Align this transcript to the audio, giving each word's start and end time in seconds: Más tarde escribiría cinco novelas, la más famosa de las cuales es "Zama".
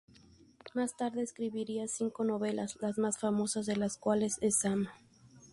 Más 0.73 0.97
tarde 0.97 1.21
escribiría 1.21 1.87
cinco 1.87 2.23
novelas, 2.23 2.75
la 2.81 2.91
más 2.97 3.19
famosa 3.19 3.61
de 3.61 3.75
las 3.77 3.99
cuales 3.99 4.39
es 4.41 4.57
"Zama". 4.59 4.95